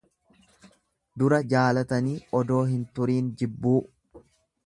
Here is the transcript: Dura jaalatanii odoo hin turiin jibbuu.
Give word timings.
Dura 1.23 1.39
jaalatanii 1.51 2.17
odoo 2.41 2.63
hin 2.71 2.81
turiin 2.97 3.31
jibbuu. 3.43 3.79